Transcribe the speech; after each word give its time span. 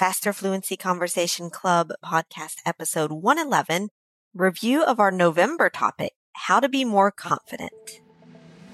Faster 0.00 0.32
Fluency 0.32 0.78
Conversation 0.78 1.50
Club 1.50 1.90
podcast 2.02 2.54
episode 2.64 3.12
111, 3.12 3.90
review 4.32 4.82
of 4.82 4.98
our 4.98 5.10
November 5.10 5.68
topic, 5.68 6.14
how 6.32 6.58
to 6.58 6.70
be 6.70 6.86
more 6.86 7.10
confident. 7.12 8.00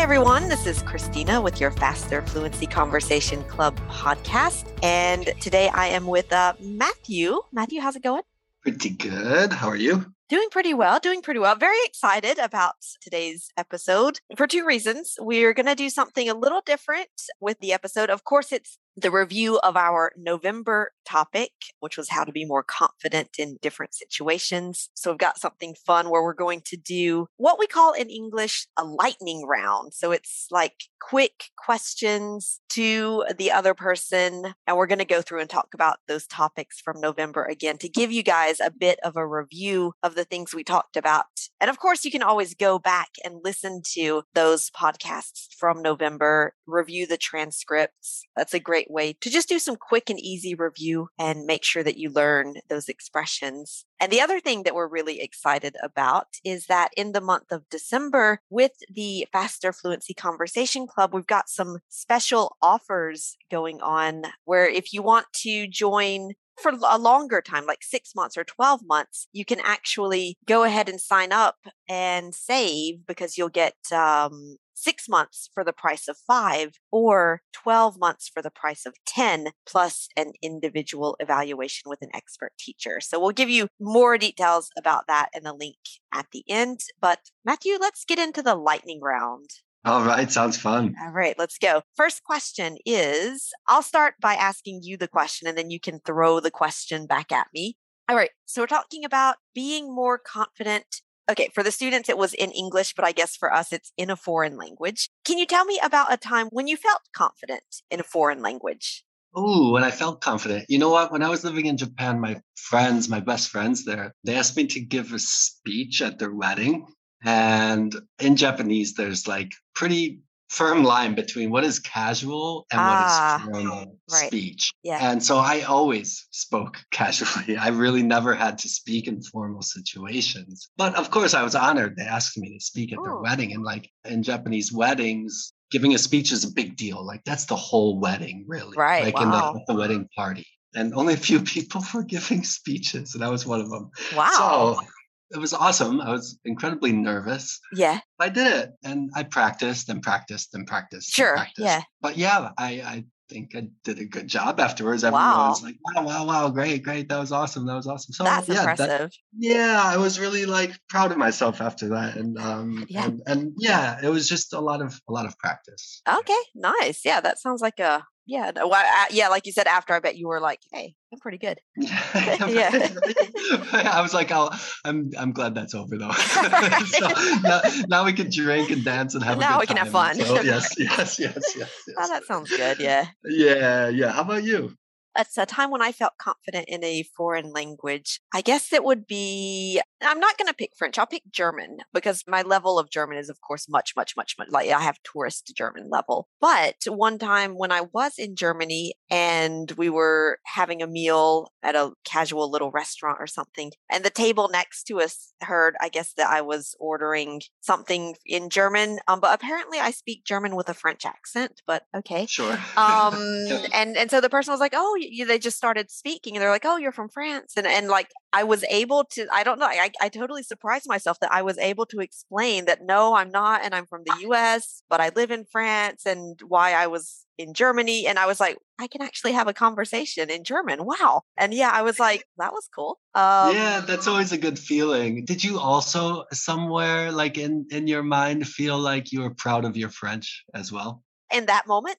Hi, 0.00 0.04
everyone. 0.04 0.48
This 0.48 0.66
is 0.66 0.80
Christina 0.80 1.42
with 1.42 1.60
your 1.60 1.70
Faster 1.72 2.22
Fluency 2.22 2.66
Conversation 2.66 3.44
Club 3.44 3.78
podcast. 3.80 4.66
And 4.82 5.30
today 5.42 5.68
I 5.68 5.88
am 5.88 6.06
with 6.06 6.32
uh, 6.32 6.54
Matthew. 6.58 7.38
Matthew, 7.52 7.82
how's 7.82 7.96
it 7.96 8.02
going? 8.02 8.22
Pretty 8.62 8.88
good. 8.88 9.52
How 9.52 9.68
are 9.68 9.76
you? 9.76 10.06
Doing 10.30 10.48
pretty 10.50 10.72
well, 10.72 11.00
doing 11.00 11.20
pretty 11.20 11.38
well. 11.38 11.54
Very 11.54 11.76
excited 11.84 12.38
about 12.38 12.76
today's 13.02 13.50
episode 13.58 14.20
for 14.38 14.46
two 14.46 14.64
reasons. 14.64 15.16
We're 15.20 15.52
going 15.52 15.66
to 15.66 15.74
do 15.74 15.90
something 15.90 16.30
a 16.30 16.34
little 16.34 16.62
different 16.64 17.10
with 17.38 17.60
the 17.60 17.74
episode. 17.74 18.08
Of 18.08 18.24
course, 18.24 18.52
it's 18.52 18.78
the 19.00 19.10
review 19.10 19.58
of 19.58 19.76
our 19.76 20.12
November 20.16 20.92
topic, 21.06 21.50
which 21.80 21.96
was 21.96 22.10
how 22.10 22.24
to 22.24 22.32
be 22.32 22.44
more 22.44 22.62
confident 22.62 23.30
in 23.38 23.58
different 23.60 23.94
situations. 23.94 24.90
So 24.94 25.10
we've 25.10 25.18
got 25.18 25.40
something 25.40 25.74
fun 25.86 26.10
where 26.10 26.22
we're 26.22 26.34
going 26.34 26.62
to 26.66 26.76
do 26.76 27.26
what 27.36 27.58
we 27.58 27.66
call 27.66 27.92
in 27.92 28.10
English 28.10 28.66
a 28.76 28.84
lightning 28.84 29.46
round. 29.46 29.94
So 29.94 30.12
it's 30.12 30.46
like 30.50 30.84
quick 31.00 31.44
questions 31.56 32.60
to 32.70 33.24
the 33.36 33.50
other 33.50 33.74
person. 33.74 34.54
And 34.66 34.76
we're 34.76 34.86
going 34.86 34.98
to 34.98 35.04
go 35.04 35.22
through 35.22 35.40
and 35.40 35.50
talk 35.50 35.68
about 35.74 35.98
those 36.06 36.26
topics 36.26 36.80
from 36.80 37.00
November 37.00 37.44
again 37.44 37.78
to 37.78 37.88
give 37.88 38.12
you 38.12 38.22
guys 38.22 38.60
a 38.60 38.70
bit 38.70 38.98
of 39.02 39.16
a 39.16 39.26
review 39.26 39.94
of 40.02 40.14
the 40.14 40.24
things 40.24 40.54
we 40.54 40.64
talked 40.64 40.96
about. 40.96 41.26
And 41.60 41.70
of 41.70 41.78
course, 41.78 42.04
you 42.04 42.10
can 42.10 42.22
always 42.22 42.54
go 42.54 42.78
back 42.78 43.10
and 43.24 43.40
listen 43.44 43.82
to 43.94 44.22
those 44.34 44.70
podcasts 44.70 45.48
from 45.58 45.82
November, 45.82 46.54
review 46.66 47.06
the 47.06 47.18
transcripts. 47.18 48.22
That's 48.36 48.54
a 48.54 48.60
great 48.60 48.89
way 48.90 49.14
to 49.20 49.30
just 49.30 49.48
do 49.48 49.58
some 49.58 49.76
quick 49.76 50.10
and 50.10 50.18
easy 50.18 50.54
review 50.54 51.08
and 51.18 51.46
make 51.46 51.64
sure 51.64 51.82
that 51.82 51.96
you 51.96 52.10
learn 52.10 52.54
those 52.68 52.88
expressions. 52.88 53.84
And 53.98 54.10
the 54.10 54.20
other 54.20 54.40
thing 54.40 54.62
that 54.62 54.74
we're 54.74 54.88
really 54.88 55.20
excited 55.20 55.76
about 55.82 56.26
is 56.44 56.66
that 56.66 56.90
in 56.96 57.12
the 57.12 57.20
month 57.20 57.52
of 57.52 57.68
December, 57.70 58.40
with 58.50 58.72
the 58.92 59.26
Faster 59.32 59.72
Fluency 59.72 60.14
Conversation 60.14 60.86
Club, 60.86 61.14
we've 61.14 61.26
got 61.26 61.48
some 61.48 61.78
special 61.88 62.56
offers 62.62 63.36
going 63.50 63.80
on 63.80 64.24
where 64.44 64.68
if 64.68 64.92
you 64.92 65.02
want 65.02 65.26
to 65.42 65.66
join 65.68 66.32
for 66.60 66.72
a 66.88 66.98
longer 66.98 67.40
time, 67.40 67.66
like 67.66 67.82
six 67.82 68.14
months 68.14 68.36
or 68.36 68.44
12 68.44 68.82
months, 68.84 69.26
you 69.32 69.44
can 69.44 69.60
actually 69.60 70.36
go 70.46 70.62
ahead 70.62 70.88
and 70.88 71.00
sign 71.00 71.32
up 71.32 71.56
and 71.88 72.34
save 72.34 73.06
because 73.06 73.36
you'll 73.36 73.48
get 73.48 73.74
um, 73.92 74.56
six 74.80 75.08
months 75.08 75.50
for 75.52 75.64
the 75.64 75.72
price 75.72 76.08
of 76.08 76.16
five 76.16 76.78
or 76.90 77.42
12 77.52 77.98
months 77.98 78.28
for 78.32 78.42
the 78.42 78.50
price 78.50 78.86
of 78.86 78.94
10 79.06 79.48
plus 79.66 80.08
an 80.16 80.32
individual 80.42 81.16
evaluation 81.20 81.88
with 81.88 82.00
an 82.02 82.10
expert 82.14 82.52
teacher. 82.58 83.00
So 83.00 83.20
we'll 83.20 83.30
give 83.30 83.50
you 83.50 83.68
more 83.78 84.16
details 84.18 84.70
about 84.78 85.06
that 85.08 85.28
in 85.34 85.44
the 85.44 85.52
link 85.52 85.76
at 86.12 86.26
the 86.32 86.44
end. 86.48 86.80
But 87.00 87.30
Matthew, 87.44 87.76
let's 87.80 88.04
get 88.04 88.18
into 88.18 88.42
the 88.42 88.54
lightning 88.54 89.00
round. 89.02 89.50
All 89.84 90.02
right, 90.02 90.30
sounds 90.30 90.58
fun. 90.58 90.94
All 91.02 91.12
right, 91.12 91.34
let's 91.38 91.56
go. 91.56 91.82
First 91.96 92.22
question 92.22 92.76
is 92.84 93.50
I'll 93.66 93.82
start 93.82 94.14
by 94.20 94.34
asking 94.34 94.80
you 94.82 94.98
the 94.98 95.08
question 95.08 95.48
and 95.48 95.56
then 95.56 95.70
you 95.70 95.80
can 95.80 96.00
throw 96.00 96.40
the 96.40 96.50
question 96.50 97.06
back 97.06 97.32
at 97.32 97.46
me. 97.54 97.76
All 98.08 98.16
right, 98.16 98.30
so 98.44 98.60
we're 98.60 98.66
talking 98.66 99.04
about 99.04 99.36
being 99.54 99.94
more 99.94 100.18
confident 100.18 101.00
okay, 101.30 101.48
for 101.54 101.62
the 101.62 101.70
students, 101.70 102.08
it 102.08 102.18
was 102.18 102.34
in 102.34 102.50
English, 102.50 102.94
but 102.94 103.04
I 103.04 103.12
guess 103.12 103.36
for 103.36 103.52
us, 103.52 103.72
it's 103.72 103.92
in 103.96 104.10
a 104.10 104.16
foreign 104.16 104.56
language. 104.56 105.08
Can 105.24 105.38
you 105.38 105.46
tell 105.46 105.64
me 105.64 105.80
about 105.82 106.12
a 106.12 106.16
time 106.16 106.48
when 106.50 106.66
you 106.66 106.76
felt 106.76 107.00
confident 107.14 107.82
in 107.90 108.00
a 108.00 108.04
foreign 108.04 108.42
language? 108.42 109.04
Oh, 109.34 109.72
when 109.72 109.84
I 109.84 109.92
felt 109.92 110.20
confident. 110.20 110.66
You 110.68 110.78
know 110.78 110.90
what? 110.90 111.12
When 111.12 111.22
I 111.22 111.28
was 111.28 111.44
living 111.44 111.66
in 111.66 111.76
Japan, 111.76 112.20
my 112.20 112.40
friends, 112.56 113.08
my 113.08 113.20
best 113.20 113.48
friends 113.48 113.84
there, 113.84 114.12
they 114.24 114.34
asked 114.34 114.56
me 114.56 114.66
to 114.68 114.80
give 114.80 115.12
a 115.12 115.18
speech 115.20 116.02
at 116.02 116.18
their 116.18 116.34
wedding. 116.34 116.86
And 117.24 117.94
in 118.18 118.36
Japanese, 118.36 118.94
there's 118.94 119.28
like 119.28 119.52
pretty 119.74 120.22
firm 120.50 120.82
line 120.82 121.14
between 121.14 121.48
what 121.50 121.62
is 121.62 121.78
casual 121.78 122.66
and 122.72 122.80
ah, 122.80 123.40
what 123.46 123.56
is 123.56 123.62
formal 123.62 123.98
right. 124.10 124.26
speech. 124.26 124.72
Yeah. 124.82 124.98
And 125.00 125.22
so 125.22 125.38
I 125.38 125.60
always 125.62 126.26
spoke 126.32 126.78
casually. 126.90 127.56
I 127.56 127.68
really 127.68 128.02
never 128.02 128.34
had 128.34 128.58
to 128.58 128.68
speak 128.68 129.06
in 129.06 129.22
formal 129.22 129.62
situations. 129.62 130.68
But 130.76 130.96
of 130.96 131.10
course, 131.10 131.34
I 131.34 131.44
was 131.44 131.54
honored. 131.54 131.96
They 131.96 132.02
asked 132.02 132.36
me 132.36 132.52
to 132.52 132.60
speak 132.62 132.92
at 132.92 132.98
Ooh. 132.98 133.04
their 133.04 133.16
wedding. 133.18 133.52
And 133.54 133.62
like 133.62 133.88
in 134.04 134.24
Japanese 134.24 134.72
weddings, 134.72 135.52
giving 135.70 135.94
a 135.94 135.98
speech 135.98 136.32
is 136.32 136.44
a 136.44 136.52
big 136.52 136.76
deal. 136.76 137.06
Like 137.06 137.22
that's 137.24 137.44
the 137.44 137.56
whole 137.56 138.00
wedding, 138.00 138.44
really. 138.48 138.76
Right. 138.76 139.04
Like 139.04 139.14
wow. 139.14 139.22
in 139.22 139.30
the, 139.30 139.72
the 139.72 139.78
wedding 139.78 140.08
party. 140.16 140.46
And 140.74 140.92
only 140.94 141.14
a 141.14 141.16
few 141.28 141.40
people 141.40 141.84
were 141.94 142.02
giving 142.02 142.42
speeches, 142.42 143.14
and 143.14 143.22
I 143.22 143.28
was 143.28 143.46
one 143.46 143.60
of 143.60 143.70
them. 143.70 143.90
Wow. 144.16 144.78
So 144.80 144.86
it 145.30 145.38
was 145.38 145.54
awesome. 145.54 146.00
I 146.00 146.10
was 146.10 146.38
incredibly 146.44 146.92
nervous. 146.92 147.60
Yeah. 147.72 148.00
I 148.20 148.28
did 148.28 148.46
it 148.46 148.72
and 148.84 149.10
I 149.14 149.22
practiced 149.22 149.88
and 149.88 150.02
practiced 150.02 150.54
and 150.54 150.66
practiced. 150.66 151.10
Sure. 151.10 151.30
And 151.30 151.36
practiced. 151.38 151.66
Yeah. 151.66 151.82
But 152.00 152.16
yeah, 152.16 152.50
I, 152.58 152.68
I 152.68 153.04
think 153.30 153.54
I 153.54 153.68
did 153.84 153.98
a 153.98 154.04
good 154.04 154.28
job 154.28 154.60
afterwards. 154.60 155.04
Everyone 155.04 155.22
wow. 155.22 155.48
was 155.48 155.62
like, 155.62 155.76
wow, 155.84 156.04
wow, 156.04 156.26
wow, 156.26 156.48
great, 156.50 156.82
great. 156.82 157.08
That 157.08 157.18
was 157.18 157.32
awesome. 157.32 157.66
That 157.66 157.76
was 157.76 157.86
awesome. 157.86 158.12
So 158.12 158.24
That's 158.24 158.48
yeah, 158.48 158.58
impressive. 158.60 158.88
That, 158.88 159.12
yeah, 159.38 159.80
I 159.82 159.96
was 159.96 160.18
really 160.18 160.46
like 160.46 160.72
proud 160.88 161.12
of 161.12 161.18
myself 161.18 161.60
after 161.60 161.88
that. 161.90 162.16
And 162.16 162.38
um 162.38 162.86
yeah. 162.88 163.04
And, 163.04 163.22
and 163.26 163.52
yeah, 163.58 163.98
it 164.02 164.08
was 164.08 164.28
just 164.28 164.52
a 164.52 164.60
lot 164.60 164.82
of 164.82 165.00
a 165.08 165.12
lot 165.12 165.26
of 165.26 165.38
practice. 165.38 166.02
Okay, 166.12 166.42
nice. 166.54 167.04
Yeah, 167.04 167.20
that 167.20 167.38
sounds 167.38 167.62
like 167.62 167.78
a 167.78 168.04
yeah, 168.30 168.52
no, 168.54 168.72
I, 168.72 169.08
yeah, 169.10 169.26
like 169.26 169.44
you 169.44 169.50
said 169.50 169.66
after, 169.66 169.92
I 169.92 169.98
bet 169.98 170.16
you 170.16 170.28
were 170.28 170.40
like, 170.40 170.60
"Hey, 170.72 170.94
I'm 171.12 171.18
pretty 171.18 171.38
good." 171.38 171.58
yeah, 171.76 172.70
I 173.72 173.98
was 174.00 174.14
like, 174.14 174.30
"Oh, 174.30 174.50
I'm 174.84 175.10
I'm 175.18 175.32
glad 175.32 175.56
that's 175.56 175.74
over 175.74 175.98
though." 175.98 176.12
so 176.12 177.08
now, 177.42 177.60
now, 177.88 178.04
we 178.04 178.12
can 178.12 178.30
drink 178.30 178.70
and 178.70 178.84
dance 178.84 179.16
and 179.16 179.24
have. 179.24 179.38
Now 179.38 179.58
we 179.58 179.66
can 179.66 179.76
time. 179.76 179.86
have 179.86 179.92
fun. 179.92 180.14
So, 180.14 180.42
yes, 180.42 180.78
yes, 180.78 181.18
yes, 181.18 181.56
yes, 181.56 181.56
yes. 181.56 181.96
Oh, 181.98 182.08
that 182.08 182.24
sounds 182.24 182.50
good. 182.50 182.78
Yeah. 182.78 183.06
Yeah, 183.24 183.88
yeah. 183.88 184.12
How 184.12 184.22
about 184.22 184.44
you? 184.44 184.76
It's 185.18 185.38
a 185.38 185.46
time 185.46 185.70
when 185.70 185.82
I 185.82 185.92
felt 185.92 186.12
confident 186.18 186.66
in 186.68 186.84
a 186.84 187.04
foreign 187.16 187.52
language. 187.52 188.20
I 188.32 188.40
guess 188.40 188.72
it 188.72 188.84
would 188.84 189.06
be, 189.06 189.80
I'm 190.02 190.20
not 190.20 190.38
going 190.38 190.48
to 190.48 190.54
pick 190.54 190.70
French. 190.76 190.98
I'll 190.98 191.06
pick 191.06 191.22
German 191.30 191.78
because 191.92 192.24
my 192.26 192.42
level 192.42 192.78
of 192.78 192.90
German 192.90 193.18
is, 193.18 193.28
of 193.28 193.40
course, 193.40 193.68
much, 193.68 193.92
much, 193.96 194.14
much, 194.16 194.34
much 194.38 194.48
like 194.50 194.70
I 194.70 194.80
have 194.80 194.98
tourist 195.02 195.52
German 195.56 195.88
level. 195.90 196.28
But 196.40 196.76
one 196.86 197.18
time 197.18 197.52
when 197.56 197.72
I 197.72 197.82
was 197.92 198.14
in 198.18 198.36
Germany 198.36 198.94
and 199.10 199.70
we 199.72 199.90
were 199.90 200.38
having 200.46 200.82
a 200.82 200.86
meal 200.86 201.52
at 201.62 201.74
a 201.74 201.92
casual 202.04 202.50
little 202.50 202.70
restaurant 202.70 203.18
or 203.20 203.26
something, 203.26 203.72
and 203.90 204.04
the 204.04 204.10
table 204.10 204.48
next 204.50 204.84
to 204.84 205.00
us 205.00 205.32
heard, 205.42 205.74
I 205.80 205.88
guess, 205.88 206.12
that 206.14 206.30
I 206.30 206.40
was 206.40 206.74
ordering 206.78 207.42
something 207.60 208.14
in 208.24 208.50
German. 208.50 208.98
Um, 209.08 209.20
but 209.20 209.34
apparently 209.34 209.78
I 209.78 209.90
speak 209.90 210.24
German 210.24 210.56
with 210.56 210.68
a 210.68 210.74
French 210.74 211.04
accent, 211.04 211.62
but 211.66 211.84
okay. 211.94 212.26
Sure. 212.26 212.58
um, 212.76 213.14
and, 213.72 213.96
and 213.96 214.10
so 214.10 214.20
the 214.20 214.30
person 214.30 214.52
was 214.52 214.60
like, 214.60 214.74
oh, 214.74 214.96
you, 215.00 215.26
they 215.26 215.38
just 215.38 215.56
started 215.56 215.90
speaking 215.90 216.36
and 216.36 216.42
they're 216.42 216.50
like, 216.50 216.64
oh, 216.64 216.76
you're 216.76 216.92
from 216.92 217.08
France. 217.08 217.54
And, 217.56 217.66
and 217.66 217.88
like, 217.88 218.08
I 218.32 218.44
was 218.44 218.64
able 218.64 219.04
to, 219.12 219.26
I 219.32 219.42
don't 219.42 219.58
know, 219.58 219.66
I, 219.66 219.90
I 220.00 220.08
totally 220.08 220.42
surprised 220.42 220.88
myself 220.88 221.18
that 221.20 221.32
I 221.32 221.42
was 221.42 221.58
able 221.58 221.86
to 221.86 222.00
explain 222.00 222.66
that 222.66 222.84
no, 222.84 223.14
I'm 223.14 223.30
not, 223.30 223.64
and 223.64 223.74
I'm 223.74 223.86
from 223.86 224.02
the 224.04 224.28
US, 224.28 224.82
but 224.88 225.00
I 225.00 225.10
live 225.14 225.30
in 225.30 225.44
France, 225.44 226.06
and 226.06 226.40
why 226.46 226.72
I 226.72 226.86
was 226.86 227.26
in 227.38 227.54
Germany. 227.54 228.06
And 228.06 228.18
I 228.18 228.26
was 228.26 228.38
like, 228.38 228.58
I 228.78 228.86
can 228.86 229.02
actually 229.02 229.32
have 229.32 229.48
a 229.48 229.52
conversation 229.52 230.30
in 230.30 230.44
German. 230.44 230.84
Wow. 230.84 231.22
And 231.36 231.52
yeah, 231.54 231.70
I 231.72 231.82
was 231.82 231.98
like, 231.98 232.26
that 232.38 232.52
was 232.52 232.68
cool. 232.74 232.98
Um, 233.14 233.54
yeah, 233.54 233.82
that's 233.86 234.06
always 234.06 234.32
a 234.32 234.38
good 234.38 234.58
feeling. 234.58 235.24
Did 235.24 235.42
you 235.42 235.58
also 235.58 236.24
somewhere 236.32 237.10
like 237.10 237.38
in, 237.38 237.66
in 237.70 237.88
your 237.88 238.02
mind 238.02 238.46
feel 238.46 238.78
like 238.78 239.10
you 239.10 239.22
were 239.22 239.34
proud 239.34 239.64
of 239.64 239.76
your 239.76 239.88
French 239.88 240.44
as 240.54 240.70
well? 240.70 241.02
In 241.32 241.46
that 241.46 241.66
moment? 241.66 241.98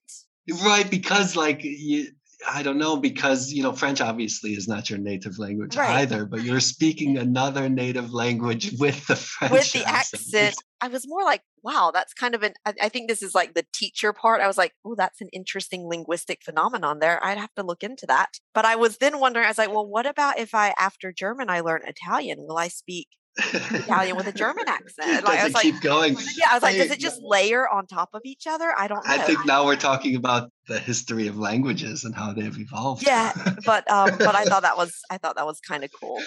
Right, 0.63 0.89
because 0.89 1.35
like 1.35 1.61
you, 1.63 2.07
I 2.47 2.63
don't 2.63 2.77
know 2.77 2.97
because 2.97 3.51
you 3.51 3.63
know 3.63 3.73
French 3.73 4.01
obviously 4.01 4.51
is 4.51 4.67
not 4.67 4.89
your 4.89 4.99
native 4.99 5.37
language 5.37 5.75
right. 5.75 6.01
either, 6.01 6.25
but 6.25 6.43
you're 6.43 6.59
speaking 6.59 7.17
another 7.17 7.69
native 7.69 8.13
language 8.13 8.73
with 8.79 9.05
the 9.07 9.15
French 9.15 9.51
with 9.51 9.71
the 9.73 9.83
accent. 9.85 10.23
accent. 10.23 10.55
I 10.83 10.87
was 10.87 11.07
more 11.07 11.23
like, 11.23 11.41
wow, 11.63 11.91
that's 11.93 12.13
kind 12.13 12.33
of 12.33 12.43
an. 12.43 12.53
I, 12.65 12.73
I 12.83 12.89
think 12.89 13.07
this 13.07 13.21
is 13.21 13.35
like 13.35 13.53
the 13.53 13.65
teacher 13.73 14.13
part. 14.13 14.41
I 14.41 14.47
was 14.47 14.57
like, 14.57 14.73
oh, 14.85 14.95
that's 14.95 15.21
an 15.21 15.29
interesting 15.31 15.87
linguistic 15.87 16.43
phenomenon 16.43 16.99
there. 16.99 17.23
I'd 17.23 17.37
have 17.37 17.53
to 17.55 17.63
look 17.63 17.83
into 17.83 18.05
that. 18.07 18.39
But 18.53 18.65
I 18.65 18.75
was 18.75 18.97
then 18.97 19.19
wondering, 19.19 19.45
I 19.45 19.49
was 19.49 19.57
like, 19.57 19.71
well, 19.71 19.87
what 19.87 20.05
about 20.05 20.39
if 20.39 20.55
I 20.55 20.73
after 20.79 21.11
German 21.11 21.49
I 21.49 21.59
learn 21.59 21.81
Italian? 21.85 22.39
Will 22.39 22.57
I 22.57 22.67
speak 22.67 23.07
Italian 23.37 24.15
with 24.15 24.27
a 24.27 24.31
German 24.31 24.67
accent. 24.67 25.23
Like, 25.25 25.39
I 25.39 25.43
was 25.45 25.53
like, 25.53 25.63
keep 25.63 25.81
going. 25.81 26.15
Yeah, 26.37 26.47
I 26.51 26.55
was 26.55 26.63
like, 26.63 26.75
does 26.75 26.91
it 26.91 26.99
just 26.99 27.21
layer 27.21 27.67
on 27.67 27.87
top 27.87 28.09
of 28.13 28.21
each 28.25 28.47
other? 28.47 28.73
I 28.77 28.87
don't 28.87 29.05
know. 29.05 29.13
I 29.13 29.19
think 29.19 29.45
now 29.45 29.65
we're 29.65 29.75
talking 29.75 30.15
about 30.15 30.49
the 30.67 30.79
history 30.79 31.27
of 31.27 31.37
languages 31.37 32.03
and 32.03 32.15
how 32.15 32.33
they've 32.33 32.57
evolved. 32.57 33.05
Yeah, 33.05 33.31
but 33.65 33.89
um, 33.89 34.17
but 34.17 34.35
I 34.35 34.45
thought 34.45 34.63
that 34.63 34.77
was 34.77 34.93
I 35.09 35.17
thought 35.17 35.35
that 35.35 35.45
was 35.45 35.59
kind 35.59 35.83
of 35.83 35.91
cool. 35.99 36.19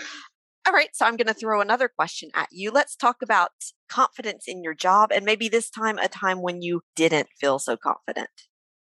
All 0.67 0.73
right, 0.73 0.89
so 0.95 1.05
I'm 1.05 1.17
going 1.17 1.27
to 1.27 1.35
throw 1.35 1.61
another 1.61 1.89
question 1.89 2.31
at 2.35 2.49
you. 2.51 2.71
Let's 2.71 2.97
talk 2.97 3.17
about 3.23 3.51
confidence 3.89 4.45
in 4.49 4.63
your 4.63 4.75
job 4.75 5.13
and 5.13 5.25
maybe 5.25 5.49
this 5.49 5.69
time 5.69 5.99
a 5.99 6.09
time 6.09 6.41
when 6.41 6.63
you 6.63 6.81
didn't 6.97 7.29
feel 7.39 7.59
so 7.59 7.77
confident. 7.77 8.31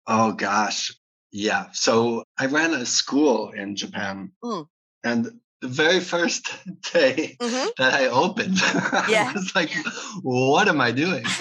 Oh 0.05 0.33
gosh. 0.33 0.93
Yeah. 1.31 1.67
So 1.71 2.25
I 2.37 2.47
ran 2.47 2.73
a 2.73 2.85
school 2.85 3.51
in 3.51 3.77
Japan. 3.77 4.33
Mm. 4.43 4.65
And 5.03 5.39
the 5.61 5.67
very 5.67 5.99
first 5.99 6.53
day 6.93 7.37
mm-hmm. 7.39 7.69
that 7.77 7.93
I 7.93 8.07
opened, 8.07 8.59
yeah. 9.09 9.29
I 9.29 9.33
was 9.33 9.55
like, 9.55 9.71
what 10.23 10.67
am 10.67 10.81
I 10.81 10.91
doing? 10.91 11.23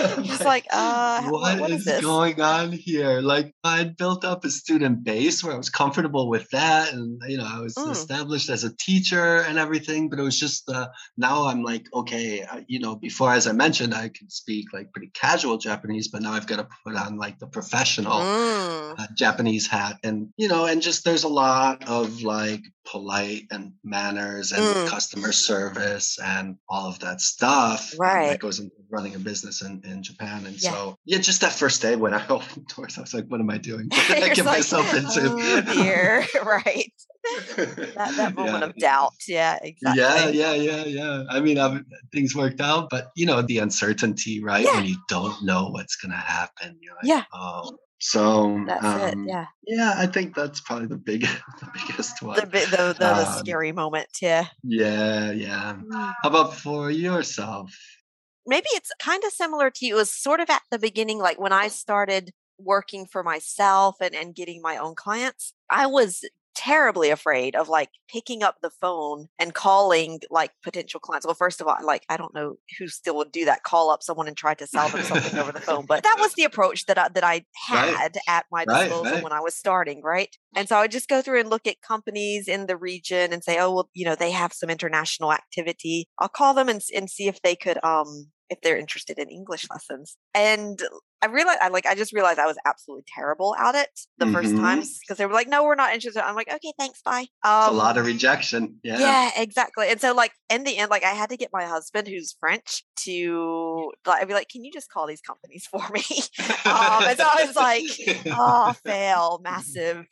Just 0.22 0.44
like, 0.44 0.66
uh, 0.70 1.22
what, 1.24 1.60
what 1.60 1.70
is, 1.70 1.86
is 1.86 2.00
going 2.00 2.40
on 2.40 2.72
here? 2.72 3.20
Like, 3.20 3.54
I'd 3.64 3.96
built 3.96 4.24
up 4.24 4.44
a 4.44 4.50
student 4.50 5.04
base 5.04 5.42
where 5.42 5.54
I 5.54 5.56
was 5.56 5.70
comfortable 5.70 6.28
with 6.28 6.48
that. 6.50 6.92
And, 6.92 7.20
you 7.26 7.38
know, 7.38 7.46
I 7.46 7.60
was 7.60 7.74
mm. 7.74 7.90
established 7.90 8.50
as 8.50 8.64
a 8.64 8.74
teacher 8.76 9.42
and 9.42 9.58
everything. 9.58 10.08
But 10.08 10.18
it 10.18 10.22
was 10.22 10.38
just 10.38 10.68
uh, 10.68 10.88
now 11.16 11.46
I'm 11.46 11.62
like, 11.62 11.86
okay, 11.92 12.42
uh, 12.42 12.60
you 12.66 12.80
know, 12.80 12.96
before, 12.96 13.32
as 13.32 13.46
I 13.46 13.52
mentioned, 13.52 13.94
I 13.94 14.08
could 14.08 14.32
speak 14.32 14.66
like 14.72 14.92
pretty 14.92 15.10
casual 15.14 15.58
Japanese, 15.58 16.08
but 16.08 16.22
now 16.22 16.32
I've 16.32 16.46
got 16.46 16.56
to 16.56 16.68
put 16.84 16.96
on 16.96 17.16
like 17.16 17.38
the 17.38 17.46
professional 17.46 18.20
mm. 18.20 18.98
uh, 18.98 19.06
Japanese 19.14 19.66
hat. 19.66 19.96
And, 20.02 20.28
you 20.36 20.48
know, 20.48 20.66
and 20.66 20.82
just 20.82 21.04
there's 21.04 21.24
a 21.24 21.28
lot 21.28 21.88
of 21.88 22.22
like, 22.22 22.62
polite 22.90 23.46
and 23.50 23.72
manners 23.84 24.52
and 24.52 24.62
mm. 24.62 24.88
customer 24.88 25.32
service 25.32 26.18
and 26.24 26.56
all 26.68 26.88
of 26.88 26.98
that 27.00 27.20
stuff 27.20 27.94
right. 27.98 28.30
that 28.30 28.40
goes 28.40 28.58
into 28.58 28.74
running 28.90 29.14
a 29.14 29.18
business 29.18 29.62
in, 29.62 29.82
in 29.84 30.02
Japan. 30.02 30.44
And 30.46 30.60
yeah. 30.62 30.70
so, 30.70 30.98
yeah, 31.04 31.18
just 31.18 31.40
that 31.40 31.52
first 31.52 31.82
day 31.82 31.96
when 31.96 32.14
I 32.14 32.26
opened 32.28 32.66
doors, 32.68 32.98
I 32.98 33.02
was 33.02 33.14
like, 33.14 33.26
what 33.26 33.40
am 33.40 33.50
I 33.50 33.58
doing? 33.58 33.88
What 34.00 34.06
did 34.08 34.22
I 34.24 34.34
get 34.34 34.44
like, 34.44 34.58
myself 34.58 34.94
into? 34.94 35.20
Oh, 35.24 35.60
dear. 35.74 36.26
right. 36.44 36.92
that, 37.56 38.14
that 38.16 38.34
moment 38.36 38.60
yeah. 38.60 38.64
of 38.64 38.76
doubt. 38.76 39.14
Yeah, 39.28 39.58
exactly. 39.62 40.02
Yeah, 40.02 40.28
yeah, 40.28 40.54
yeah, 40.54 40.84
yeah. 40.84 41.24
I 41.28 41.40
mean, 41.40 41.58
I've, 41.58 41.84
things 42.12 42.34
worked 42.34 42.60
out, 42.60 42.90
but 42.90 43.10
you 43.14 43.26
know, 43.26 43.42
the 43.42 43.58
uncertainty, 43.58 44.42
right? 44.42 44.64
Yeah. 44.64 44.76
When 44.76 44.86
you 44.86 44.96
don't 45.08 45.42
know 45.44 45.68
what's 45.68 45.96
going 45.96 46.12
to 46.12 46.18
happen, 46.18 46.78
you're 46.80 46.94
like, 46.94 47.04
yeah. 47.04 47.24
oh, 47.32 47.78
so 48.00 48.64
that's 48.66 48.84
um, 48.84 49.00
it. 49.24 49.28
Yeah. 49.28 49.46
Yeah, 49.66 49.94
I 49.96 50.06
think 50.06 50.34
that's 50.34 50.60
probably 50.60 50.86
the 50.86 50.96
big, 50.96 51.22
the 51.60 51.68
biggest 51.74 52.22
one. 52.22 52.36
The 52.36 52.46
the, 52.46 52.96
the, 52.98 53.10
um, 53.10 53.16
the 53.18 53.38
scary 53.38 53.72
moment. 53.72 54.08
Yeah. 54.22 54.46
Yeah, 54.64 55.30
yeah. 55.32 55.76
Mm. 55.76 56.14
How 56.22 56.28
about 56.28 56.54
for 56.54 56.90
yourself? 56.90 57.70
Maybe 58.46 58.66
it's 58.72 58.90
kind 58.98 59.22
of 59.24 59.32
similar 59.32 59.70
to 59.70 59.86
you. 59.86 59.94
It 59.94 59.98
was 59.98 60.10
sort 60.10 60.40
of 60.40 60.50
at 60.50 60.62
the 60.70 60.78
beginning, 60.78 61.18
like 61.18 61.38
when 61.38 61.52
I 61.52 61.68
started 61.68 62.32
working 62.58 63.06
for 63.06 63.22
myself 63.22 63.96
and, 64.00 64.14
and 64.14 64.34
getting 64.34 64.60
my 64.62 64.76
own 64.76 64.94
clients, 64.94 65.52
I 65.68 65.86
was 65.86 66.24
terribly 66.54 67.10
afraid 67.10 67.54
of 67.56 67.68
like 67.68 67.90
picking 68.08 68.42
up 68.42 68.56
the 68.62 68.70
phone 68.70 69.26
and 69.38 69.54
calling 69.54 70.20
like 70.30 70.50
potential 70.62 71.00
clients. 71.00 71.26
Well, 71.26 71.34
first 71.34 71.60
of 71.60 71.66
all, 71.66 71.76
like 71.82 72.04
I 72.08 72.16
don't 72.16 72.34
know 72.34 72.56
who 72.78 72.88
still 72.88 73.16
would 73.16 73.32
do 73.32 73.44
that, 73.46 73.62
call 73.62 73.90
up 73.90 74.02
someone 74.02 74.28
and 74.28 74.36
try 74.36 74.54
to 74.54 74.66
sell 74.66 74.88
them 74.88 75.02
something 75.02 75.38
over 75.38 75.52
the 75.52 75.60
phone. 75.60 75.86
But 75.86 76.02
that 76.02 76.16
was 76.18 76.34
the 76.34 76.44
approach 76.44 76.86
that 76.86 76.98
I, 76.98 77.08
that 77.08 77.24
I 77.24 77.44
had 77.66 77.94
right. 77.94 78.16
at 78.28 78.46
my 78.50 78.64
disposal 78.64 79.04
right, 79.04 79.14
right. 79.14 79.22
when 79.22 79.32
I 79.32 79.40
was 79.40 79.54
starting, 79.54 80.02
right? 80.02 80.34
And 80.54 80.68
so 80.68 80.76
I 80.76 80.82
would 80.82 80.90
just 80.90 81.08
go 81.08 81.22
through 81.22 81.40
and 81.40 81.50
look 81.50 81.66
at 81.66 81.80
companies 81.82 82.48
in 82.48 82.66
the 82.66 82.76
region 82.76 83.32
and 83.32 83.42
say, 83.42 83.58
oh, 83.58 83.72
well, 83.72 83.90
you 83.94 84.04
know, 84.04 84.14
they 84.14 84.30
have 84.30 84.52
some 84.52 84.70
international 84.70 85.32
activity. 85.32 86.08
I'll 86.18 86.28
call 86.28 86.54
them 86.54 86.68
and, 86.68 86.80
and 86.94 87.08
see 87.08 87.28
if 87.28 87.40
they 87.42 87.56
could 87.56 87.82
um 87.84 88.26
if 88.50 88.60
they're 88.60 88.76
interested 88.76 89.18
in 89.18 89.28
English 89.28 89.66
lessons. 89.70 90.16
And 90.34 90.82
I 91.22 91.26
realized, 91.26 91.60
I 91.62 91.68
like, 91.68 91.86
I 91.86 91.94
just 91.94 92.12
realized 92.12 92.38
I 92.38 92.46
was 92.46 92.56
absolutely 92.66 93.04
terrible 93.06 93.54
at 93.56 93.74
it 93.74 93.88
the 94.18 94.24
mm-hmm. 94.24 94.34
first 94.34 94.56
times 94.56 94.98
because 94.98 95.18
they 95.18 95.26
were 95.26 95.32
like, 95.32 95.48
"No, 95.48 95.64
we're 95.64 95.74
not 95.74 95.94
interested." 95.94 96.24
I'm 96.24 96.34
like, 96.34 96.52
"Okay, 96.52 96.72
thanks, 96.78 97.02
bye." 97.02 97.26
Um, 97.44 97.70
a 97.74 97.76
lot 97.76 97.98
of 97.98 98.06
rejection. 98.06 98.78
Yeah. 98.82 98.98
Yeah, 98.98 99.30
exactly. 99.36 99.88
And 99.88 100.00
so, 100.00 100.14
like, 100.14 100.32
in 100.48 100.64
the 100.64 100.76
end, 100.78 100.90
like, 100.90 101.04
I 101.04 101.10
had 101.10 101.30
to 101.30 101.36
get 101.36 101.50
my 101.52 101.64
husband, 101.64 102.08
who's 102.08 102.34
French, 102.40 102.84
to 103.04 103.92
like, 104.06 104.22
I'd 104.22 104.28
be 104.28 104.34
like, 104.34 104.48
"Can 104.48 104.64
you 104.64 104.72
just 104.72 104.90
call 104.90 105.06
these 105.06 105.20
companies 105.20 105.66
for 105.66 105.86
me?" 105.92 106.02
um, 106.64 107.04
and 107.04 107.18
so 107.18 107.26
I 107.26 107.44
was 107.46 107.56
like, 107.56 108.26
"Oh, 108.26 108.72
fail, 108.84 109.40
massive 109.42 110.06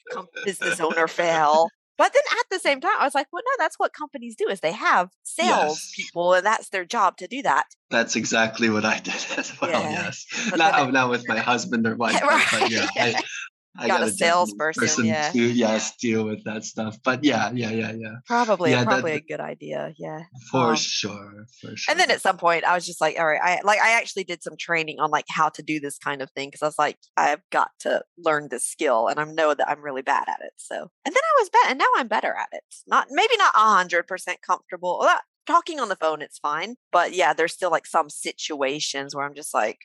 business 0.44 0.78
owner 0.78 1.08
fail." 1.08 1.68
But 1.98 2.12
then 2.12 2.22
at 2.38 2.46
the 2.48 2.60
same 2.60 2.80
time, 2.80 2.92
I 2.98 3.04
was 3.04 3.14
like, 3.14 3.26
well, 3.32 3.42
no, 3.44 3.50
that's 3.62 3.76
what 3.76 3.92
companies 3.92 4.36
do 4.36 4.48
is 4.48 4.60
they 4.60 4.72
have 4.72 5.10
sales 5.24 5.48
yes. 5.48 5.92
people 5.96 6.32
and 6.32 6.46
that's 6.46 6.68
their 6.68 6.84
job 6.84 7.16
to 7.16 7.26
do 7.26 7.42
that. 7.42 7.64
That's 7.90 8.14
exactly 8.14 8.70
what 8.70 8.84
I 8.84 9.00
did 9.00 9.14
as 9.36 9.60
well. 9.60 9.70
Yeah. 9.70 9.90
Yes. 9.90 10.26
Not, 10.56 10.92
not 10.92 11.10
with 11.10 11.24
my 11.28 11.38
husband 11.38 11.86
or 11.88 11.96
wife, 11.96 12.22
right. 12.22 12.46
but 12.52 12.70
yeah, 12.70 12.86
I, 12.94 13.20
I 13.78 13.86
got, 13.86 14.00
got 14.00 14.08
a 14.08 14.10
salesperson 14.10 15.06
yeah. 15.06 15.30
to 15.30 15.40
yes 15.40 15.96
deal 15.96 16.24
with 16.24 16.42
that 16.44 16.64
stuff. 16.64 16.98
But 17.04 17.22
yeah, 17.22 17.50
yeah, 17.54 17.70
yeah, 17.70 17.92
yeah. 17.92 18.14
Probably, 18.26 18.72
yeah, 18.72 18.84
probably 18.84 19.12
that, 19.12 19.22
a 19.22 19.24
good 19.24 19.40
idea. 19.40 19.94
Yeah, 19.96 20.22
for 20.50 20.70
um, 20.70 20.76
sure, 20.76 21.46
for 21.60 21.76
sure. 21.76 21.92
And 21.92 22.00
then 22.00 22.10
at 22.10 22.20
some 22.20 22.38
point, 22.38 22.64
I 22.64 22.74
was 22.74 22.84
just 22.84 23.00
like, 23.00 23.18
all 23.18 23.26
right, 23.26 23.40
I 23.40 23.60
like 23.62 23.80
I 23.80 23.92
actually 23.92 24.24
did 24.24 24.42
some 24.42 24.56
training 24.58 24.98
on 24.98 25.10
like 25.10 25.26
how 25.28 25.48
to 25.50 25.62
do 25.62 25.78
this 25.78 25.96
kind 25.96 26.22
of 26.22 26.30
thing 26.32 26.48
because 26.48 26.62
I 26.62 26.66
was 26.66 26.78
like, 26.78 26.98
I've 27.16 27.42
got 27.50 27.70
to 27.80 28.02
learn 28.18 28.48
this 28.50 28.64
skill, 28.64 29.06
and 29.06 29.20
I 29.20 29.24
know 29.24 29.54
that 29.54 29.68
I'm 29.68 29.80
really 29.80 30.02
bad 30.02 30.24
at 30.28 30.40
it. 30.42 30.52
So, 30.56 30.74
and 30.74 31.14
then 31.14 31.14
I 31.14 31.40
was 31.40 31.50
bad, 31.50 31.70
and 31.70 31.78
now 31.78 31.86
I'm 31.96 32.08
better 32.08 32.34
at 32.34 32.48
it. 32.52 32.64
Not 32.88 33.08
maybe 33.10 33.36
not 33.38 33.54
a 33.54 33.58
hundred 33.58 34.08
percent 34.08 34.38
comfortable. 34.44 34.98
Well, 35.00 35.20
talking 35.46 35.78
on 35.78 35.88
the 35.88 35.96
phone, 35.96 36.20
it's 36.20 36.38
fine, 36.38 36.74
but 36.90 37.14
yeah, 37.14 37.32
there's 37.32 37.52
still 37.52 37.70
like 37.70 37.86
some 37.86 38.10
situations 38.10 39.14
where 39.14 39.24
I'm 39.24 39.34
just 39.34 39.54
like. 39.54 39.78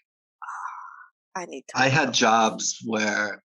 Oh, 0.43 1.41
I 1.41 1.45
need 1.45 1.65
to. 1.69 1.79
I 1.79 1.89
had 1.89 2.13
jobs 2.13 2.79
where 2.85 3.43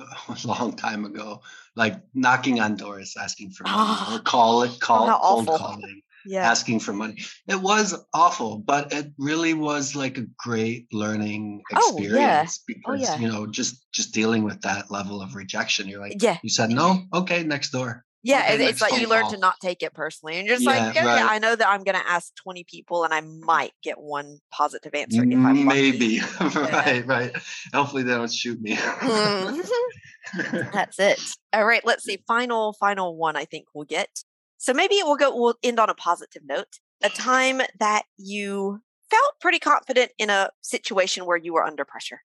a 0.00 0.36
long 0.46 0.76
time 0.76 1.04
ago, 1.04 1.42
like 1.76 2.00
knocking 2.14 2.60
on 2.60 2.76
doors 2.76 3.16
asking 3.20 3.50
for 3.50 3.64
money 3.64 3.76
oh, 3.78 4.14
or 4.14 4.18
ah. 4.18 4.22
call 4.24 4.62
it 4.62 4.72
oh, 4.74 4.78
call 4.80 5.08
oh, 5.10 5.44
cold 5.44 5.60
calling. 5.60 6.02
Yeah. 6.26 6.50
asking 6.50 6.80
for 6.80 6.92
money. 6.92 7.22
It 7.46 7.58
was 7.58 7.94
awful, 8.12 8.58
but 8.58 8.92
it 8.92 9.12
really 9.18 9.54
was 9.54 9.94
like 9.94 10.18
a 10.18 10.26
great 10.36 10.88
learning 10.92 11.62
oh, 11.72 11.96
experience 11.96 12.60
oh, 12.60 12.64
yeah. 12.68 12.74
because 12.74 13.08
oh, 13.08 13.12
yeah. 13.14 13.18
you 13.18 13.28
know 13.28 13.46
just 13.46 13.86
just 13.92 14.12
dealing 14.12 14.42
with 14.42 14.60
that 14.62 14.90
level 14.90 15.22
of 15.22 15.36
rejection. 15.36 15.88
You're 15.88 16.00
like, 16.00 16.20
yeah, 16.20 16.36
you 16.42 16.50
said 16.50 16.70
no, 16.70 17.04
okay, 17.14 17.44
next 17.44 17.70
door. 17.70 18.04
Yeah, 18.24 18.50
okay, 18.52 18.66
it's 18.66 18.80
like 18.80 19.00
you 19.00 19.08
learn 19.08 19.30
to 19.30 19.38
not 19.38 19.54
take 19.62 19.82
it 19.82 19.94
personally, 19.94 20.38
and 20.38 20.46
you're 20.46 20.56
just 20.56 20.66
yeah, 20.66 20.86
like, 20.86 20.96
right. 20.96 21.30
I 21.30 21.38
know 21.38 21.54
that 21.54 21.68
I'm 21.68 21.84
going 21.84 21.98
to 21.98 22.10
ask 22.10 22.34
20 22.34 22.64
people, 22.64 23.04
and 23.04 23.14
I 23.14 23.20
might 23.20 23.72
get 23.82 24.00
one 24.00 24.40
positive 24.50 24.92
answer 24.92 25.22
if 25.22 25.38
I'm 25.38 25.64
maybe 25.64 26.20
right, 26.40 27.06
right. 27.06 27.32
Hopefully, 27.72 28.02
they 28.02 28.12
don't 28.12 28.32
shoot 28.32 28.60
me. 28.60 28.74
mm-hmm. 28.74 30.70
That's 30.72 30.98
it. 30.98 31.20
All 31.52 31.64
right, 31.64 31.84
let's 31.84 32.04
see. 32.04 32.22
Final, 32.26 32.72
final 32.72 33.16
one. 33.16 33.36
I 33.36 33.44
think 33.44 33.66
we'll 33.72 33.84
get. 33.84 34.24
So 34.56 34.74
maybe 34.74 34.96
we'll 35.02 35.16
go. 35.16 35.34
We'll 35.34 35.54
end 35.62 35.78
on 35.78 35.88
a 35.88 35.94
positive 35.94 36.42
note. 36.44 36.80
A 37.04 37.08
time 37.08 37.62
that 37.78 38.02
you 38.16 38.80
felt 39.10 39.34
pretty 39.40 39.60
confident 39.60 40.10
in 40.18 40.28
a 40.30 40.50
situation 40.60 41.24
where 41.24 41.36
you 41.36 41.54
were 41.54 41.64
under 41.64 41.84
pressure. 41.84 42.22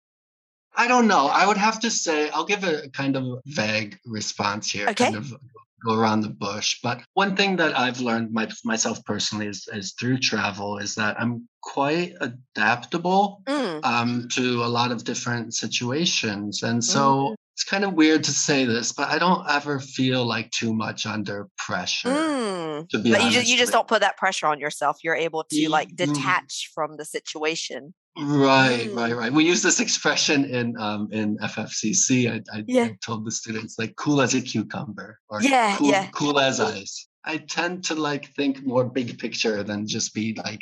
I 0.76 0.88
don't 0.88 1.08
know. 1.08 1.28
I 1.28 1.46
would 1.46 1.58
have 1.58 1.80
to 1.82 1.92
say 1.92 2.30
I'll 2.30 2.46
give 2.46 2.64
a 2.64 2.90
kind 2.90 3.16
of 3.16 3.42
vague 3.46 3.98
response 4.06 4.72
here. 4.72 4.88
Okay. 4.90 5.06
Kind 5.06 5.16
of 5.16 5.34
go 5.86 5.96
around 5.96 6.22
the 6.22 6.30
bush. 6.30 6.80
But 6.84 7.02
one 7.14 7.36
thing 7.36 7.56
that 7.58 7.78
I've 7.78 8.02
learned 8.02 8.32
my, 8.32 8.50
myself 8.64 9.04
personally 9.06 9.48
is, 9.48 9.68
is 9.72 9.94
through 9.94 10.20
travel 10.20 10.78
is 10.78 10.96
that 10.96 11.20
I'm 11.20 11.48
quite 11.62 12.14
adaptable 12.22 13.42
mm. 13.46 13.84
um, 13.84 14.28
to 14.34 14.64
a 14.64 14.68
lot 14.68 14.92
of 14.92 15.04
different 15.04 15.54
situations. 15.54 16.64
And 16.64 16.84
so 16.84 17.30
mm 17.30 17.36
it's 17.60 17.70
kind 17.70 17.84
of 17.84 17.94
weird 17.94 18.24
to 18.24 18.32
say 18.32 18.64
this, 18.64 18.94
but 18.94 19.10
I 19.10 19.20
don't 19.20 19.46
ever 19.50 19.82
feel 19.82 20.24
like 20.24 20.50
too 20.52 20.74
much 20.74 21.06
under 21.06 21.50
pressure. 21.58 22.08
Mm. 22.08 22.88
To 22.88 23.00
be 23.00 23.12
But 23.12 23.18
you 23.20 23.24
honest, 23.26 23.38
just 23.38 23.48
you 23.50 23.58
just 23.58 23.74
don't 23.74 23.86
put 23.86 24.00
that 24.00 24.16
pressure 24.16 24.48
on 24.48 24.62
yourself. 24.62 25.00
You're 25.04 25.16
able 25.16 25.44
to 25.44 25.70
like 25.70 25.90
mm. 25.90 25.98
detach 25.98 26.72
from 26.74 26.96
the 26.96 27.04
situation. 27.04 27.94
Right, 28.18 28.90
right, 28.94 29.12
Mm. 29.12 29.18
right. 29.18 29.34
We 29.34 29.44
use 29.44 29.62
this 29.62 29.82
expression 29.82 30.46
in 30.46 30.78
um 30.78 31.10
in 31.12 31.38
FFCC. 31.40 32.32
I, 32.32 32.58
I, 32.58 32.64
Yeah. 32.66 32.84
I 32.86 32.98
told 33.06 33.26
the 33.26 33.32
students 33.32 33.78
like 33.78 33.94
cool 33.98 34.22
as 34.22 34.34
a 34.36 34.42
cucumber 34.42 35.20
or 35.28 35.42
Yeah, 35.42 35.76
cool, 35.76 35.90
yeah. 35.90 36.08
cool 36.14 36.40
as 36.40 36.62
ice. 36.62 37.10
I 37.26 37.40
tend 37.40 37.84
to 37.86 37.96
like 37.96 38.34
think 38.38 38.66
more 38.66 38.86
big 38.86 39.20
picture 39.20 39.64
than 39.64 39.86
just 39.86 40.14
be 40.14 40.34
like. 40.46 40.62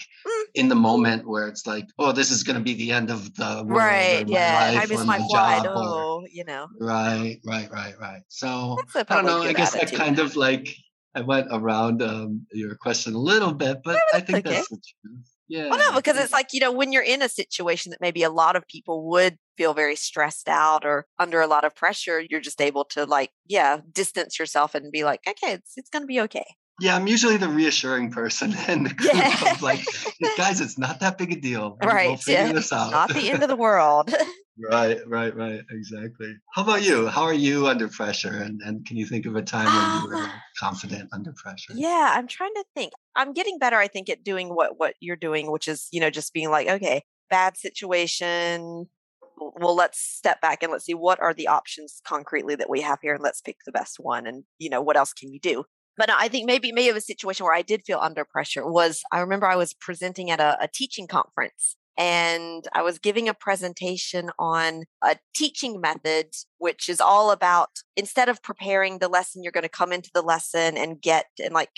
In 0.58 0.70
the 0.70 0.76
moment 0.76 1.28
where 1.28 1.48
it's 1.48 1.66
like, 1.68 1.88
oh, 2.00 2.12
this 2.12 2.32
is 2.32 2.44
gonna 2.44 2.60
be 2.60 2.74
the 2.74 2.92
end 2.92 3.10
of 3.10 3.34
the 3.36 3.64
world 3.66 3.78
Right. 3.78 4.28
Yeah. 4.28 4.80
I 4.82 4.86
miss 4.88 5.06
my 5.06 5.20
job 5.32 5.66
Oh, 5.70 6.26
you 6.32 6.44
know. 6.44 6.68
right, 6.80 7.40
right, 7.46 7.72
right, 7.72 7.94
right. 8.00 8.22
So 8.28 8.78
I 8.96 9.04
don't 9.04 9.26
know. 9.26 9.42
I 9.42 9.54
guess 9.54 9.76
I 9.76 9.86
kind 9.86 10.20
of 10.20 10.36
like 10.36 10.76
I 11.16 11.22
went 11.22 11.48
around 11.52 12.02
um, 12.02 12.46
your 12.52 12.76
question 12.76 13.14
a 13.14 13.20
little 13.20 13.54
bit, 13.54 13.78
but 13.84 14.00
I 14.14 14.20
think 14.20 14.46
okay. 14.46 14.56
that's 14.56 14.70
the 14.70 14.82
truth. 15.02 15.28
Yeah. 15.48 15.70
Well, 15.70 15.80
no, 15.80 15.96
because 15.96 16.18
it's 16.18 16.34
like, 16.34 16.50
you 16.52 16.60
know, 16.60 16.72
when 16.72 16.92
you're 16.92 17.04
in 17.04 17.22
a 17.22 17.30
situation 17.30 17.92
that 17.92 18.02
maybe 18.02 18.24
a 18.24 18.30
lot 18.30 18.56
of 18.56 18.68
people 18.68 19.08
would 19.10 19.38
feel 19.56 19.74
very 19.74 19.96
stressed 19.96 20.50
out 20.50 20.86
or 20.86 21.06
under 21.18 21.40
a 21.40 21.48
lot 21.48 21.64
of 21.64 21.74
pressure, 21.74 22.22
you're 22.30 22.42
just 22.42 22.62
able 22.62 22.84
to 22.86 23.06
like, 23.06 23.32
yeah, 23.48 23.80
distance 23.94 24.38
yourself 24.38 24.76
and 24.76 24.92
be 24.92 25.04
like, 25.06 25.22
okay, 25.28 25.54
it's 25.54 25.74
it's 25.78 25.90
gonna 25.90 26.06
be 26.06 26.20
okay. 26.22 26.46
Yeah, 26.80 26.96
I'm 26.96 27.08
usually 27.08 27.38
the 27.38 27.50
reassuring 27.50 28.12
person 28.12 28.54
in 28.68 28.84
the 28.84 28.94
group 28.94 29.14
Yeah. 29.14 29.52
of 29.52 29.62
like, 29.62 29.80
guys, 30.38 30.62
it's 30.62 30.78
not 30.78 31.00
that 31.00 31.18
big 31.18 31.32
a 31.32 31.36
deal. 31.40 31.78
We'll 31.82 31.90
Right. 31.90 32.20
figure 32.20 32.48
Yeah. 32.48 32.54
this 32.54 32.72
out. 32.72 32.92
Not 32.92 33.10
the 33.10 33.30
end 33.32 33.42
of 33.42 33.50
the 33.50 33.56
world. 33.56 34.14
right, 34.72 35.00
right, 35.08 35.36
right. 35.36 35.62
Exactly. 35.72 36.34
How 36.54 36.62
about 36.64 36.84
you? 36.84 37.08
How 37.08 37.24
are 37.24 37.34
you 37.34 37.68
under 37.68 37.88
pressure? 37.88 38.30
And 38.34 38.62
and 38.64 38.86
can 38.86 38.98
you 38.98 39.06
think 39.08 39.26
of 39.26 39.36
a 39.36 39.42
time 39.42 39.66
when 39.66 40.02
you 40.04 40.08
were 40.10 40.24
Ah. 40.24 40.42
confident 40.60 41.10
under 41.14 41.34
pressure? 41.34 41.74
Yeah, 41.76 42.14
I'm 42.16 42.28
trying 42.28 42.54
to 42.56 42.66
think. 42.76 42.94
I'm 43.16 43.34
getting 43.34 43.58
better, 43.60 43.78
I 43.78 43.88
think, 43.88 44.10
at 44.10 44.24
doing 44.24 44.50
what 44.50 44.80
what 44.80 44.94
you're 45.00 45.16
doing, 45.16 45.52
which 45.52 45.68
is, 45.68 45.88
you 45.92 46.00
know, 46.00 46.10
just 46.12 46.34
being 46.34 46.50
like, 46.52 46.68
okay, 46.68 47.04
bad 47.30 47.58
situation. 47.58 48.88
Well, 49.40 49.76
let's 49.76 50.00
step 50.00 50.42
back 50.42 50.64
and 50.64 50.72
let's 50.72 50.86
see 50.86 50.96
what 50.96 51.20
are 51.20 51.34
the 51.34 51.48
options 51.48 52.02
concretely 52.04 52.56
that 52.56 52.70
we 52.72 52.82
have 52.82 53.00
here, 53.02 53.14
and 53.14 53.22
let's 53.24 53.42
pick 53.42 53.58
the 53.66 53.72
best 53.72 53.98
one. 54.00 54.26
And 54.28 54.44
you 54.60 54.70
know, 54.70 54.82
what 54.82 54.98
else 54.98 55.14
can 55.14 55.30
we 55.32 55.40
do? 55.40 55.64
But 55.98 56.12
I 56.12 56.28
think 56.28 56.46
maybe 56.46 56.72
maybe 56.72 56.96
a 56.96 57.02
situation 57.02 57.46
where 57.46 57.56
I 57.56 57.64
did 57.64 57.84
feel 57.86 58.00
under 58.00 58.24
pressure 58.24 58.70
was 58.70 59.02
I 59.12 59.20
remember 59.20 59.48
I 59.48 59.56
was 59.56 59.74
presenting 59.74 60.30
at 60.30 60.40
a, 60.40 60.58
a 60.62 60.68
teaching 60.68 61.08
conference 61.08 61.76
and 61.98 62.68
I 62.74 62.84
was 62.84 63.00
giving 63.00 63.28
a 63.28 63.34
presentation 63.34 64.30
on 64.38 64.84
a 65.04 65.18
teaching 65.34 65.82
method, 65.82 66.28
which 66.60 66.88
is 66.88 67.02
all 67.02 67.32
about 67.32 67.70
instead 67.96 68.30
of 68.30 68.44
preparing 68.44 69.00
the 69.00 69.08
lesson, 69.08 69.42
you're 69.42 69.52
going 69.52 69.64
to 69.64 69.70
come 69.70 69.92
into 69.92 70.12
the 70.14 70.22
lesson 70.22 70.78
and 70.78 71.02
get 71.02 71.26
and 71.44 71.54
like 71.54 71.72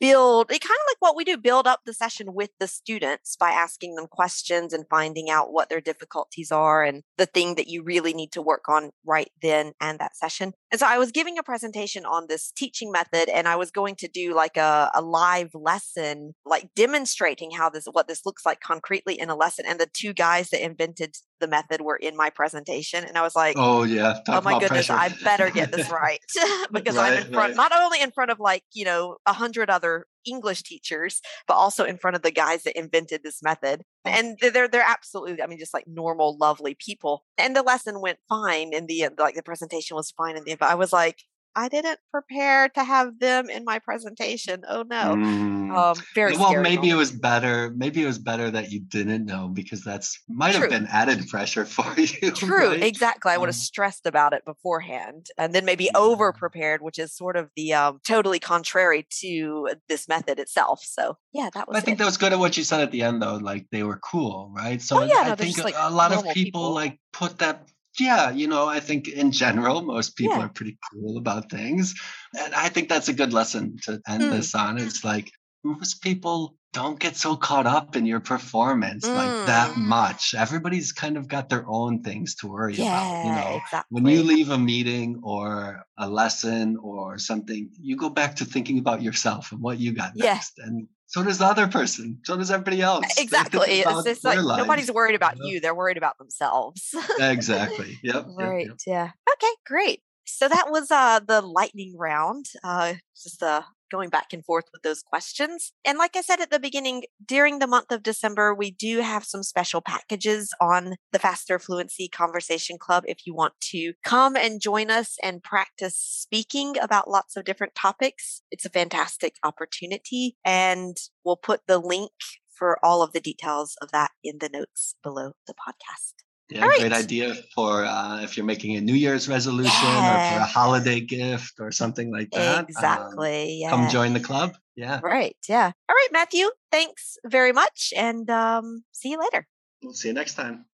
build 0.00 0.50
it 0.50 0.60
kind 0.60 0.70
of 0.70 0.86
like 0.88 0.96
what 1.00 1.16
we 1.16 1.24
do 1.24 1.36
build 1.36 1.66
up 1.66 1.80
the 1.84 1.92
session 1.92 2.34
with 2.34 2.50
the 2.58 2.66
students 2.66 3.36
by 3.36 3.50
asking 3.50 3.94
them 3.94 4.06
questions 4.10 4.72
and 4.72 4.84
finding 4.88 5.30
out 5.30 5.52
what 5.52 5.68
their 5.68 5.80
difficulties 5.80 6.50
are 6.50 6.82
and 6.82 7.02
the 7.18 7.26
thing 7.26 7.54
that 7.54 7.68
you 7.68 7.82
really 7.82 8.14
need 8.14 8.32
to 8.32 8.42
work 8.42 8.68
on 8.68 8.90
right 9.04 9.30
then 9.42 9.72
and 9.80 9.98
that 9.98 10.16
session 10.16 10.52
and 10.70 10.80
so 10.80 10.86
i 10.86 10.98
was 10.98 11.12
giving 11.12 11.38
a 11.38 11.42
presentation 11.42 12.04
on 12.04 12.26
this 12.28 12.52
teaching 12.56 12.90
method 12.90 13.28
and 13.28 13.46
i 13.46 13.56
was 13.56 13.70
going 13.70 13.94
to 13.94 14.08
do 14.08 14.34
like 14.34 14.56
a, 14.56 14.90
a 14.94 15.02
live 15.02 15.50
lesson 15.54 16.32
like 16.44 16.68
demonstrating 16.74 17.50
how 17.52 17.68
this 17.68 17.86
what 17.92 18.08
this 18.08 18.22
looks 18.24 18.46
like 18.46 18.60
concretely 18.60 19.18
in 19.18 19.30
a 19.30 19.36
lesson 19.36 19.64
and 19.66 19.78
the 19.78 19.88
two 19.92 20.12
guys 20.12 20.50
that 20.50 20.64
invented 20.64 21.14
the 21.40 21.48
method 21.48 21.82
were 21.82 21.96
in 21.96 22.16
my 22.16 22.30
presentation 22.30 23.04
and 23.04 23.18
i 23.18 23.22
was 23.22 23.36
like 23.36 23.56
Oh 23.58 23.82
yeah. 23.84 24.20
oh 24.28 24.40
my 24.42 24.58
goodness, 24.58 24.86
pressure. 24.86 24.92
I 24.92 25.24
better 25.24 25.50
get 25.50 25.72
this 25.72 25.90
right 25.90 26.20
because 26.72 26.96
I'm 26.96 27.14
in 27.14 27.32
front, 27.32 27.48
right. 27.48 27.56
not 27.56 27.72
only 27.74 28.00
in 28.00 28.10
front 28.10 28.30
of 28.30 28.38
like, 28.38 28.62
you 28.72 28.84
know, 28.84 29.16
a 29.26 29.32
hundred 29.32 29.70
other 29.76 30.06
English 30.24 30.62
teachers, 30.62 31.20
but 31.46 31.54
also 31.54 31.84
in 31.84 31.98
front 31.98 32.16
of 32.16 32.22
the 32.22 32.30
guys 32.30 32.62
that 32.64 32.78
invented 32.78 33.20
this 33.22 33.42
method. 33.42 33.82
Oh. 34.04 34.10
And 34.10 34.36
they're- 34.40 34.68
they're, 34.68 34.82
absolutely, 34.96 35.42
I 35.42 35.46
mean, 35.46 35.58
just 35.58 35.74
like 35.74 35.86
normal, 35.86 36.36
lovely 36.38 36.76
people. 36.88 37.24
And 37.38 37.54
the 37.54 37.62
lesson 37.62 38.00
went 38.00 38.18
fine 38.28 38.72
in 38.72 38.86
the 38.86 39.02
end, 39.04 39.16
like 39.18 39.36
the 39.36 39.42
presentation 39.42 39.96
was 39.96 40.10
fine 40.12 40.36
in 40.36 40.44
the 40.44 40.52
end, 40.52 40.60
but 40.60 40.70
I 40.70 40.74
was 40.74 40.92
like, 40.92 41.18
I 41.56 41.68
didn't 41.68 41.98
prepare 42.12 42.68
to 42.68 42.84
have 42.84 43.18
them 43.18 43.48
in 43.50 43.64
my 43.64 43.78
presentation. 43.78 44.62
Oh 44.68 44.82
no. 44.82 45.16
Mm. 45.16 45.56
Um, 45.76 45.96
very 46.14 46.36
well, 46.36 46.60
maybe 46.62 46.90
it 46.90 46.94
was 46.94 47.10
better. 47.10 47.72
Maybe 47.76 48.02
it 48.02 48.06
was 48.06 48.18
better 48.18 48.50
that 48.50 48.70
you 48.70 48.80
didn't 48.80 49.24
know 49.24 49.48
because 49.48 49.82
that's 49.82 50.22
might 50.28 50.52
True. 50.52 50.60
have 50.62 50.70
been 50.70 50.86
added 50.86 51.26
pressure 51.28 51.64
for 51.76 51.92
you. 51.98 52.30
True, 52.30 52.68
right? 52.68 52.82
exactly. 52.82 53.32
I 53.32 53.38
would 53.38 53.48
have 53.48 53.56
Um, 53.56 53.60
stressed 53.72 54.06
about 54.06 54.32
it 54.34 54.44
beforehand 54.44 55.26
and 55.38 55.54
then 55.54 55.64
maybe 55.64 55.84
Yeah. 55.84 55.92
over 55.98 56.32
prepared, 56.32 56.82
which 56.82 56.98
is 56.98 57.12
sort 57.16 57.36
of 57.36 57.50
the 57.56 57.72
um, 57.74 58.00
totally 58.06 58.38
contrary 58.38 59.06
to 59.22 59.70
this 59.88 60.06
method 60.08 60.38
itself. 60.38 60.80
So, 60.84 61.16
yeah, 61.32 61.48
that 61.54 61.66
was 61.68 61.76
I 61.76 61.80
think 61.80 61.96
it. 61.96 61.98
that 62.00 62.04
was 62.04 62.18
good 62.18 62.32
at 62.34 62.38
what 62.38 62.56
you 62.56 62.64
said 62.64 62.80
at 62.82 62.90
the 62.92 63.02
end, 63.02 63.22
though. 63.22 63.36
Like 63.36 63.66
they 63.72 63.82
were 63.82 63.98
cool, 63.98 64.52
right? 64.54 64.80
So 64.82 65.00
Oh, 65.00 65.02
yeah, 65.04 65.14
I 65.16 65.22
no, 65.22 65.24
they're 65.30 65.36
think 65.36 65.56
just, 65.56 65.64
like, 65.64 65.74
a 65.78 65.90
lot 65.90 66.12
of 66.12 66.22
people, 66.24 66.34
people. 66.34 66.74
like 66.74 67.00
put 67.12 67.38
that. 67.38 67.66
Yeah, 67.98 68.30
you 68.30 68.46
know, 68.48 68.66
I 68.68 68.80
think 68.80 69.08
in 69.08 69.32
general, 69.32 69.82
most 69.82 70.16
people 70.16 70.38
Yeah. 70.38 70.46
are 70.46 70.48
pretty 70.48 70.78
cool 70.92 71.16
about 71.18 71.50
things, 71.50 71.94
and 72.38 72.54
I 72.54 72.68
think 72.68 72.88
that's 72.88 73.08
a 73.08 73.14
good 73.14 73.32
lesson 73.32 73.78
to 73.84 74.00
end 74.06 74.24
Mm. 74.24 74.30
this 74.30 74.54
on. 74.54 74.78
It's 74.78 75.04
like 75.04 75.30
most 75.66 76.02
people 76.02 76.56
don't 76.72 77.00
get 77.00 77.16
so 77.16 77.36
caught 77.36 77.66
up 77.66 77.96
in 77.96 78.04
your 78.04 78.20
performance 78.20 79.06
like 79.06 79.32
that 79.46 79.70
Mm. 79.70 79.86
much. 79.88 80.34
Everybody's 80.34 80.92
kind 80.92 81.16
of 81.16 81.26
got 81.26 81.48
their 81.48 81.64
own 81.66 82.02
things 82.02 82.34
to 82.36 82.46
worry 82.48 82.74
about. 82.74 83.24
You 83.24 83.30
Yeah, 83.30 83.40
know, 83.40 83.56
exactly. 83.56 84.02
when 84.02 84.12
you 84.12 84.22
leave 84.22 84.50
a 84.50 84.58
meeting 84.58 85.20
or 85.22 85.84
a 85.96 86.08
lesson 86.08 86.76
or 86.82 87.18
something, 87.18 87.70
you 87.80 87.96
go 87.96 88.10
back 88.10 88.36
to 88.36 88.44
thinking 88.44 88.78
about 88.78 89.00
yourself 89.00 89.52
and 89.52 89.60
what 89.62 89.78
you 89.78 89.92
got 89.94 90.12
Yeah. 90.14 90.34
next. 90.34 90.58
And 90.58 90.88
so 91.06 91.22
does 91.22 91.38
the 91.38 91.46
other 91.46 91.66
person. 91.66 92.20
So 92.24 92.36
does 92.36 92.50
everybody 92.50 92.82
else. 92.82 93.06
Exactly. 93.16 93.80
It's 93.80 94.04
just 94.04 94.24
like 94.24 94.38
nobody's 94.38 94.90
worried 94.92 95.14
about 95.14 95.38
Yeah. 95.38 95.52
you, 95.52 95.60
they're 95.60 95.74
worried 95.74 95.96
about 95.96 96.18
themselves. 96.18 96.94
Exactly. 97.18 97.98
Yep. 98.02 98.14
yep, 98.14 98.26
right. 98.36 98.66
yep. 98.66 98.76
Yeah. 98.86 99.10
Okay, 99.32 99.52
great. 99.66 100.02
So 100.26 100.48
that 100.48 100.70
was 100.70 100.90
uh 100.90 101.20
the 101.20 101.40
lightning 101.40 101.96
round. 101.96 102.46
Uh 102.62 102.94
just 103.22 103.42
uh 103.42 103.62
going 103.90 104.08
back 104.08 104.32
and 104.32 104.44
forth 104.44 104.66
with 104.72 104.82
those 104.82 105.02
questions. 105.02 105.72
And 105.84 105.98
like 105.98 106.16
I 106.16 106.20
said 106.20 106.40
at 106.40 106.50
the 106.50 106.60
beginning, 106.60 107.04
during 107.24 107.58
the 107.58 107.66
month 107.66 107.90
of 107.90 108.02
December, 108.02 108.54
we 108.54 108.70
do 108.70 109.00
have 109.00 109.24
some 109.24 109.42
special 109.42 109.80
packages 109.80 110.52
on 110.60 110.96
the 111.12 111.18
Faster 111.18 111.58
Fluency 111.58 112.08
Conversation 112.08 112.78
Club 112.78 113.04
if 113.06 113.26
you 113.26 113.34
want 113.34 113.54
to 113.72 113.94
come 114.04 114.36
and 114.36 114.60
join 114.60 114.90
us 114.90 115.16
and 115.22 115.42
practice 115.42 115.96
speaking 115.96 116.74
about 116.80 117.10
lots 117.10 117.36
of 117.36 117.44
different 117.44 117.74
topics. 117.74 118.42
It's 118.50 118.64
a 118.64 118.70
fantastic 118.70 119.36
opportunity 119.42 120.36
and 120.44 120.96
we'll 121.24 121.36
put 121.36 121.60
the 121.66 121.78
link 121.78 122.12
for 122.56 122.78
all 122.84 123.02
of 123.02 123.12
the 123.12 123.20
details 123.20 123.76
of 123.82 123.90
that 123.92 124.12
in 124.24 124.38
the 124.38 124.48
notes 124.48 124.96
below 125.02 125.32
the 125.46 125.54
podcast. 125.54 126.25
Yeah, 126.48 126.62
All 126.62 126.68
great 126.68 126.92
right. 126.92 127.04
idea 127.04 127.34
for 127.54 127.84
uh, 127.84 128.22
if 128.22 128.36
you're 128.36 128.46
making 128.46 128.76
a 128.76 128.80
New 128.80 128.94
Year's 128.94 129.28
resolution 129.28 129.88
or 129.88 130.18
for 130.30 130.36
a 130.38 130.44
holiday 130.44 131.00
gift 131.00 131.54
or 131.58 131.72
something 131.72 132.12
like 132.12 132.30
that. 132.30 132.58
um, 132.58 132.66
Exactly. 132.68 133.58
yeah. 133.60 133.70
Come 133.70 133.88
join 133.88 134.12
the 134.12 134.20
club. 134.20 134.56
Yeah. 134.76 135.00
Right. 135.02 135.36
Yeah. 135.48 135.72
All 135.88 135.94
right, 135.94 136.08
Matthew. 136.12 136.46
Thanks 136.70 137.18
very 137.26 137.52
much. 137.52 137.92
And 137.96 138.28
um, 138.30 138.84
see 138.92 139.10
you 139.10 139.18
later. 139.18 139.46
We'll 139.82 139.94
see 139.94 140.08
you 140.08 140.14
next 140.14 140.34
time. 140.34 140.66